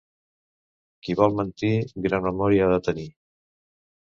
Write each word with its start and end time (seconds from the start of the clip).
Qui 1.03 1.15
vol 1.19 1.35
mentir, 1.41 1.71
gran 2.07 2.27
memòria 2.29 2.67
ha 2.69 2.73
de 2.73 2.81
tenir. 2.89 3.07